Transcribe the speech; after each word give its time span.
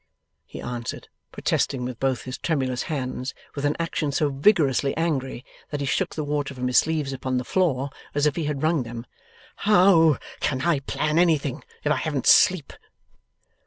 he 0.47 0.59
answered, 0.59 1.09
protesting 1.31 1.85
with 1.85 1.99
both 1.99 2.23
his 2.23 2.39
tremulous 2.39 2.81
hands, 2.89 3.35
with 3.53 3.65
an 3.65 3.75
action 3.77 4.11
so 4.11 4.29
vigorously 4.31 4.97
angry 4.97 5.45
that 5.69 5.79
he 5.79 5.85
shook 5.85 6.15
the 6.15 6.23
water 6.23 6.55
from 6.55 6.65
his 6.65 6.79
sleeves 6.79 7.13
upon 7.13 7.37
the 7.37 7.43
floor, 7.43 7.91
as 8.15 8.25
if 8.25 8.35
he 8.35 8.45
had 8.45 8.63
wrung 8.63 8.81
them. 8.81 9.05
'How 9.57 10.17
can 10.39 10.61
I 10.61 10.79
plan 10.79 11.19
anything, 11.19 11.63
if 11.83 11.91
I 11.91 11.97
haven't 11.97 12.25
sleep? 12.25 12.73